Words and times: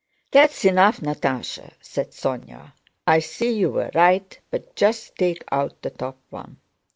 "That's 0.31 0.65
enough, 0.65 0.99
Natásha," 1.01 1.73
said 1.79 2.09
Sónya. 2.09 2.73
"I 3.05 3.19
see 3.19 3.51
you 3.51 3.69
were 3.69 3.91
right, 3.93 4.35
but 4.49 4.75
just 4.75 5.15
take 5.15 5.43
out 5.51 5.79
the 5.83 5.91
top 5.91 6.17
one." 6.31 6.57